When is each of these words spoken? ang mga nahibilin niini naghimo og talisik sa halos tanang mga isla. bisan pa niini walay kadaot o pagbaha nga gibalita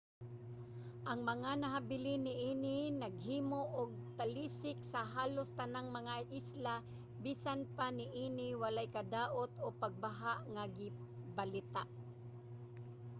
ang 1.11 1.19
mga 1.31 1.51
nahibilin 1.63 2.21
niini 2.25 2.77
naghimo 3.03 3.61
og 3.79 3.89
talisik 4.19 4.77
sa 4.91 5.01
halos 5.15 5.49
tanang 5.59 5.87
mga 5.97 6.15
isla. 6.39 6.75
bisan 7.23 7.59
pa 7.75 7.87
niini 7.97 8.47
walay 8.63 8.87
kadaot 8.95 9.51
o 9.65 9.67
pagbaha 9.81 10.33
nga 10.53 10.65
gibalita 10.77 11.83